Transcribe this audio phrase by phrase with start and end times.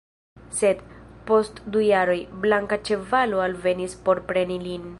[0.59, 0.79] Sed,
[1.31, 4.89] post du jaroj, blanka ĉevalo alvenis por preni lin.